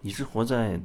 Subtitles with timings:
[0.00, 0.80] 你是活在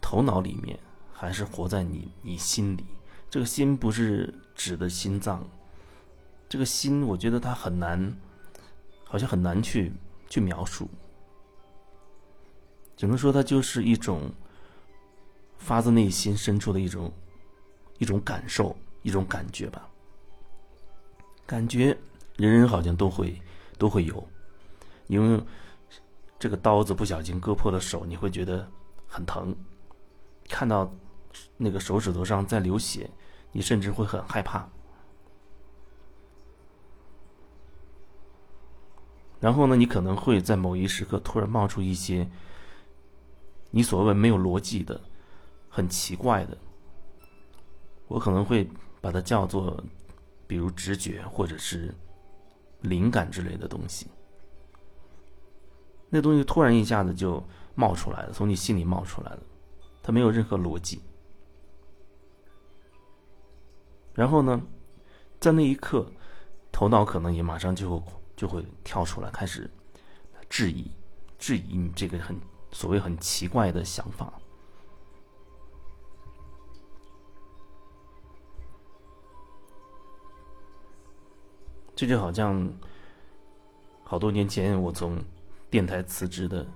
[0.00, 0.78] 头脑里面，
[1.12, 2.84] 还是活在你你心里？
[3.30, 5.46] 这个心不是指的心脏，
[6.48, 8.16] 这个心，我觉得它很难，
[9.04, 9.92] 好像很难去
[10.28, 10.88] 去描述。
[12.96, 14.32] 只能说它就是一种
[15.58, 17.12] 发自内心深处的一种
[17.98, 19.88] 一种感受，一种感觉吧。
[21.44, 21.96] 感觉
[22.36, 23.40] 人人好像都会
[23.78, 24.26] 都会有，
[25.08, 25.42] 因为
[26.38, 28.70] 这个刀子不小心割破了手，你会觉得
[29.06, 29.54] 很疼；
[30.48, 30.92] 看到
[31.56, 33.10] 那个手指头上在流血，
[33.52, 34.68] 你甚至会很害怕。
[39.40, 42.28] 然后呢，你可能会在某一时刻突然冒出一些。
[43.72, 44.98] 你所谓没有逻辑的、
[45.68, 46.56] 很奇怪的，
[48.06, 48.66] 我可能会
[49.02, 49.82] 把它叫做，
[50.46, 51.94] 比如直觉或者是
[52.80, 54.06] 灵感之类的东西。
[56.16, 57.44] 那东西突然一下子就
[57.74, 59.40] 冒出来了，从你心里冒出来了，
[60.02, 61.02] 它没有任何逻辑。
[64.14, 64.62] 然后呢，
[65.38, 66.10] 在那一刻，
[66.72, 68.02] 头脑可能也马上就会
[68.34, 69.70] 就会跳出来，开始
[70.48, 70.90] 质疑、
[71.38, 72.34] 质疑你这个很。
[72.72, 74.30] 所谓很奇怪的想法，
[81.94, 82.70] 这就好像
[84.04, 85.16] 好多年前我从
[85.76, 86.66] 电台辞职的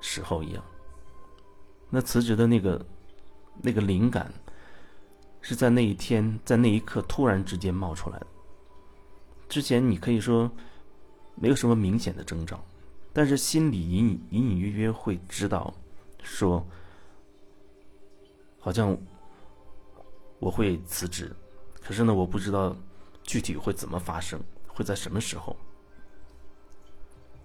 [0.00, 0.64] 时候一样。
[1.88, 2.84] 那辞职的那个
[3.62, 4.34] 那个灵感，
[5.40, 8.26] 是在那一天，在那一刻突然之间冒出来的。
[9.48, 10.50] 之前你可以说
[11.36, 12.60] 没有什么明显的征兆。
[13.12, 15.72] 但是心里隐隐隐隐约约会知道，
[16.24, 16.66] 说，
[18.58, 18.98] 好像
[20.40, 21.32] 我会辞职，
[21.80, 22.76] 可是呢，我不知道
[23.22, 25.56] 具体会怎么发生，会在什么时候。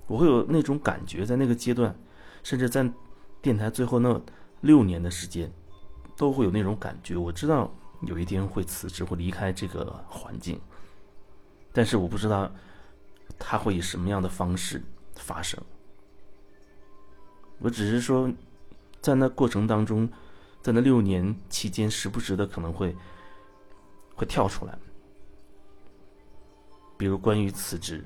[0.08, 1.96] 我会有那种感觉，在那个阶段，
[2.44, 2.90] 甚至在
[3.42, 4.22] 电台最后那
[4.62, 5.52] 六年的时间，
[6.16, 7.16] 都会有那种感觉。
[7.16, 10.60] 我知道有一天会辞职，会离开这个环境，
[11.72, 12.52] 但是我不知道
[13.38, 14.82] 他会以什么样的方式。
[15.18, 15.58] 发生，
[17.60, 18.30] 我只是说，
[19.00, 20.10] 在那过程当中，
[20.62, 22.94] 在那六年期间，时不时的可能会
[24.14, 24.78] 会跳出来，
[26.98, 28.04] 比如关于辞职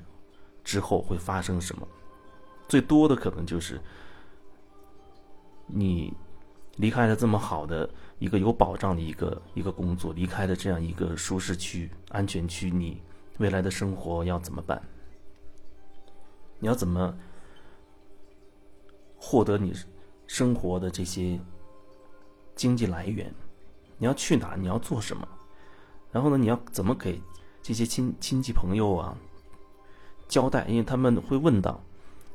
[0.70, 1.88] 之后会发生什么，
[2.68, 3.80] 最多的可能就是
[5.66, 6.14] 你
[6.76, 13.02] 离开了这么好的一个有保障的一个一个工作，离开了这样一个舒适区、安全区，你
[13.38, 14.80] 未来的生活要怎么办？
[16.60, 17.12] 你要怎么
[19.18, 19.74] 获得你
[20.28, 21.36] 生活的这些
[22.54, 23.34] 经济来源？
[23.98, 24.54] 你要去哪？
[24.54, 25.26] 你要做什么？
[26.12, 26.38] 然后呢？
[26.38, 27.20] 你要怎么给
[27.60, 29.18] 这些亲亲戚朋友啊
[30.30, 30.64] 交代？
[30.64, 31.78] 因为他们会问到，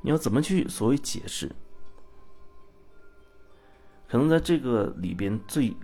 [0.02, 1.52] 你要怎么去所谓解释？
[4.08, 5.76] 可能在这个里边最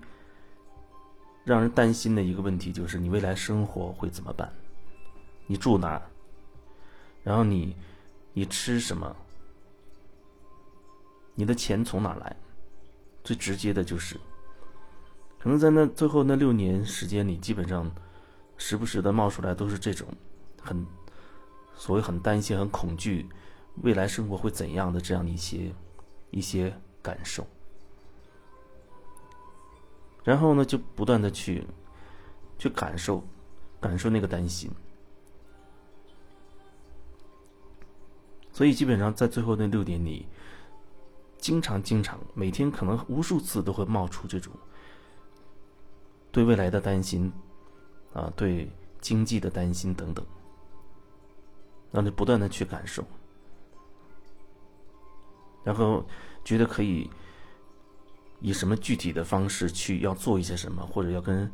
[1.44, 4.54] 让人担心的一个问题就是，你未来生活会怎么办？
[5.48, 6.00] 你住哪？
[7.24, 7.76] 然后你。
[8.34, 9.14] 你吃什么？
[11.36, 12.34] 你的钱从哪来？
[13.26, 14.16] 最直接的就是，
[15.38, 17.92] 可能在那最后那六年时间里，基本上
[18.56, 20.08] 时不时的冒出来都是这种
[20.62, 20.88] 很
[21.76, 23.28] 所谓很担心、很恐惧
[23.84, 25.74] 未来生活会怎样的这样的一些
[26.30, 27.46] 一些感受。
[30.24, 31.66] 然后呢，就不断的去
[32.60, 33.24] 去感受
[33.80, 34.70] 感受那个担心。
[38.54, 40.28] 所以基本上在最后那六年里，
[41.38, 44.54] 经常经常每天可能无数次都会冒出这种
[46.32, 47.32] 对未来的担心，
[48.14, 50.24] 啊，对经济的担心等等，
[51.92, 53.04] 让你不断的去感受，
[55.64, 56.06] 然后
[56.44, 57.10] 觉得可以
[58.40, 61.52] 以什么具体的方式去要做一些什么，或者要跟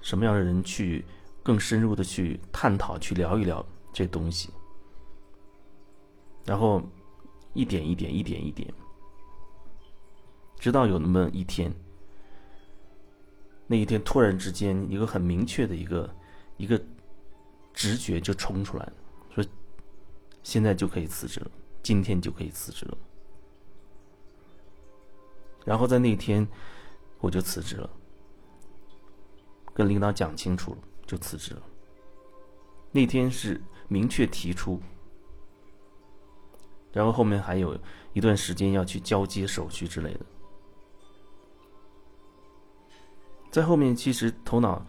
[0.00, 1.04] 什么样的人去
[1.42, 4.50] 更深入的去探讨、去聊一聊这东西。
[6.44, 6.82] 然后，
[7.52, 8.72] 一点一点，一点一点，
[10.58, 11.70] 直到有那么一天，
[13.66, 16.16] 那一天突然之间，一个很明确的一个
[16.56, 16.80] 一个
[17.74, 18.92] 直觉就冲出来了，
[20.42, 21.50] 现在就可以辞职了，
[21.82, 22.98] 今天就可以辞职了。
[25.64, 26.46] 然后在那天，
[27.20, 27.90] 我就辞职了，
[29.74, 31.62] 跟领导讲清楚了，就辞职了。
[32.90, 34.80] 那天是明确提出。
[36.90, 37.78] 然后后面还有
[38.14, 40.20] 一段时间要去交接手续之类的，
[43.50, 44.84] 在后面其实头脑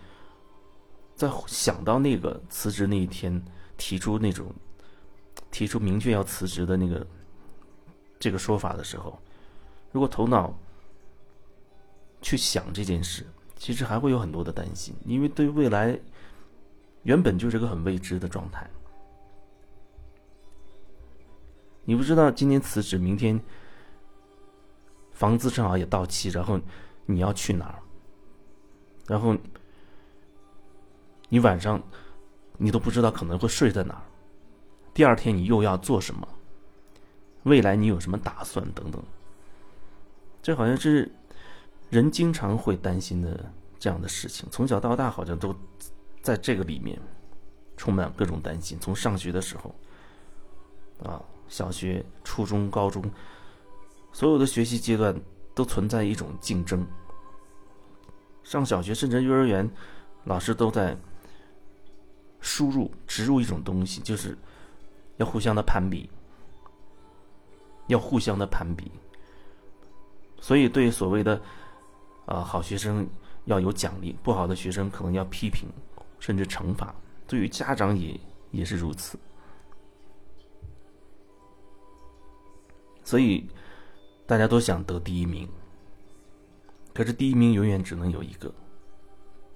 [1.14, 3.44] 在想到那个辞职那一天，
[3.78, 4.56] 提出那种
[5.52, 7.06] 提出明确要辞职的那个
[8.20, 9.20] 这个说法的时候，
[9.92, 10.54] 如果头脑
[12.22, 13.26] 去想这件事，
[13.56, 16.00] 其实还会有很多的担心，因为对未来
[17.04, 18.70] 原本就是个很未知的状态。
[21.86, 23.40] 你不知道今天辞职，明天
[25.12, 26.60] 房子正好也到期，然后
[27.06, 27.82] 你要去哪儿？
[29.08, 29.36] 然后
[31.30, 31.82] 你晚上
[32.58, 34.04] 你都不知道可能会睡在哪儿，
[35.00, 36.28] 第二天你又要做什么？
[37.44, 38.70] 未来你有什么打算？
[38.74, 39.02] 等等，
[40.42, 41.10] 这好像是
[41.90, 43.50] 人经常会担心的
[43.80, 44.46] 这样的事情。
[44.52, 45.56] 从小到大，好像都
[46.22, 47.00] 在这个里面
[47.78, 48.78] 充满各种担心。
[48.82, 49.74] 从上学的时候，
[51.02, 53.02] 啊，小学、初中、高中，
[54.12, 55.18] 所有的学习阶段
[55.56, 56.86] 都存在一种竞争。
[58.44, 59.72] 上小学甚至幼儿园，
[60.26, 60.98] 老师都在
[62.42, 64.38] 输入、植入一种东西，就是
[65.20, 66.10] 要互相的攀比。
[67.88, 68.92] 要互相的攀比，
[70.40, 71.42] 所以对所谓的，
[72.28, 73.10] 呃，好学生
[73.46, 75.68] 要有奖励，不好的学生可能要批评，
[76.20, 76.94] 甚至惩罚。
[77.26, 78.16] 对于家长也
[78.52, 79.18] 也是如此。
[83.04, 83.50] 所以
[84.28, 85.50] 大家都想得第一名，
[86.94, 88.54] 可是第一名永远只能有一个。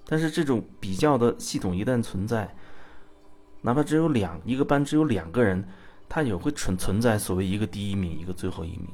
[0.06, 2.52] 但是这种比较的系统一旦存在，
[3.64, 5.66] 哪怕只有两一个班只有两个人。
[6.06, 8.86] 他也会存存在所谓一个第一名，一个最后一名，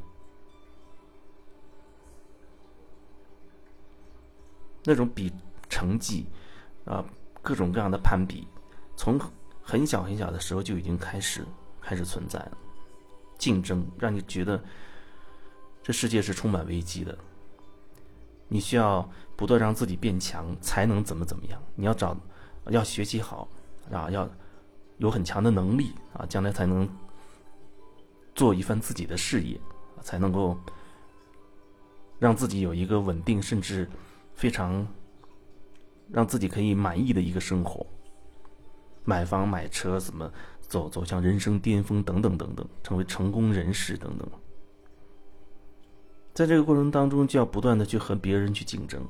[4.85, 5.31] 那种比
[5.69, 6.25] 成绩，
[6.87, 7.05] 啊，
[7.43, 8.47] 各种各样的攀比，
[8.97, 9.21] 从
[9.61, 11.45] 很小很小的时候就已经开始
[11.81, 12.57] 开始存在了，
[13.37, 14.63] 竞争让你觉得
[15.83, 17.19] 这世界是充满危机的，
[18.47, 19.07] 你需要
[19.37, 22.17] 不断让自己变强，才能怎么怎么样，你要找
[22.67, 23.47] 要学习好，
[23.91, 24.27] 啊，要。
[25.01, 26.87] 有很强的能力啊，将来才能
[28.35, 29.59] 做一番自己的事业，
[30.03, 30.55] 才能够
[32.19, 33.89] 让自己有一个稳定，甚至
[34.35, 34.87] 非常
[36.13, 37.87] 让自己可以满意的一个生活，
[39.05, 40.31] 买房买车，怎么
[40.61, 44.29] 走走向人生巅峰等等等等，成为成功人士等等。
[46.35, 49.03] 在这个过程当中，就要不断的去和别人去竞争，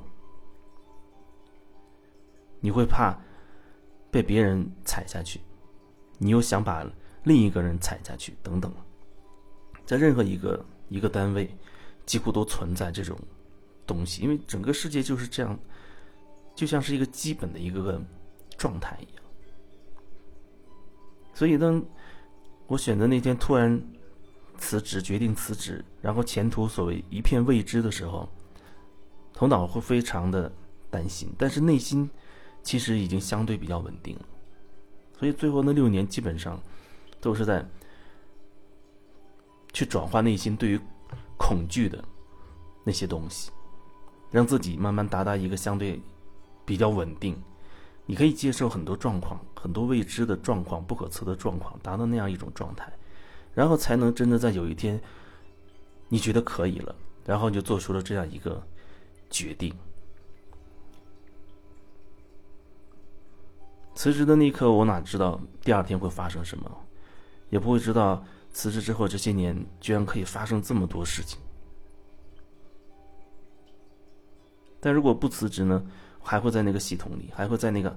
[2.61, 3.19] 你会怕
[4.09, 5.41] 被别人踩下去。
[6.23, 6.85] 你又想把
[7.23, 8.71] 另一个人踩下去，等等，
[9.87, 11.49] 在任何一个一个单位，
[12.05, 13.17] 几乎都存在这种
[13.87, 15.57] 东西，因为整个世界就是这样，
[16.53, 17.99] 就像是一个基本的一个
[18.55, 19.23] 状态一样。
[21.33, 21.83] 所以，当
[22.67, 23.81] 我选择那天突然
[24.59, 28.29] 辞职，决定辞职，然后前途所谓一片未知的时候，
[29.33, 30.51] 头脑会非常的
[30.91, 32.07] 担心，但是内心
[32.61, 34.25] 其实已经相对比较稳定了。
[35.21, 36.59] 所以最后那六年基本上
[37.19, 37.63] 都是在
[39.71, 40.79] 去转化内心对于
[41.37, 42.03] 恐惧的
[42.83, 43.51] 那些东西，
[44.31, 46.01] 让自己慢慢达到一个相对
[46.65, 47.39] 比较稳定，
[48.07, 52.91] 你可以接受很多状况、很多未知的状况、不可测的状况，达到那样一种状态，
[53.53, 54.99] 然后才能真的在有一天
[56.09, 56.95] 你觉得可以了，
[57.27, 58.59] 然后你就做出了这样一个
[59.29, 59.71] 决定。
[63.93, 66.85] 辞职的那一刻，我哪知道第二天会发生什么，
[67.49, 71.39] 也不会知道辞职之后这些年居然可以发生这么多事情。
[74.79, 75.85] 但如果不辞职呢，
[76.19, 77.95] 还会在那个系统里，还会在那个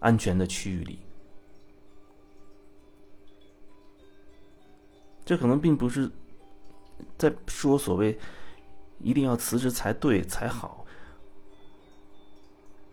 [0.00, 0.98] 安全的区域里。
[5.24, 6.10] 这可能并不是
[7.16, 8.18] 在说所谓
[8.98, 10.84] 一定要辞职才对才好，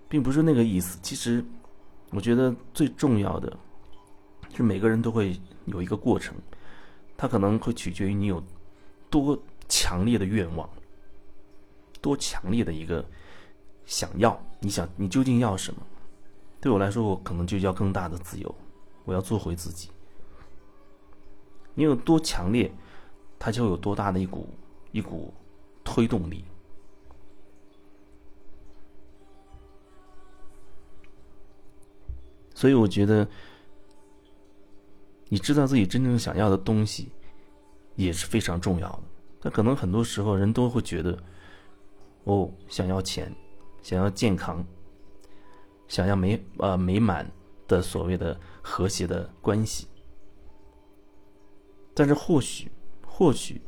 [0.07, 0.99] 并不是那个意思。
[1.01, 1.43] 其实。
[2.11, 3.57] 我觉得最重要的，
[4.55, 6.35] 是每个人都会有一个过程，
[7.15, 8.43] 它可能会取决于你有
[9.09, 9.37] 多
[9.67, 10.67] 强烈的愿望，
[12.01, 13.05] 多强烈的一个
[13.85, 14.41] 想要。
[14.59, 15.81] 你想，你究竟要什么？
[16.59, 18.53] 对我来说，我可能就要更大的自由，
[19.05, 19.89] 我要做回自己。
[21.75, 22.69] 你有多强烈，
[23.37, 24.49] 它就有多大的一股
[24.91, 25.33] 一股
[25.83, 26.43] 推动力。
[32.59, 33.25] 所以我觉得，
[35.29, 37.09] 你知道自己真正想要的东西，
[37.95, 39.03] 也是非常重要的。
[39.39, 41.17] 但可能很多时候人都会觉得，
[42.25, 43.33] 哦，想要钱，
[43.81, 44.61] 想要健康，
[45.87, 47.25] 想要美呃美满
[47.65, 49.87] 的所谓的和谐的关系。
[51.93, 52.69] 但是或许，
[53.07, 53.61] 或许，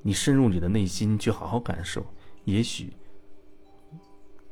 [0.00, 2.02] 你深入你的内心去好好感受，
[2.46, 2.90] 也许。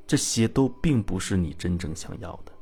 [0.08, 2.57] 这些都并不是你真正想要的。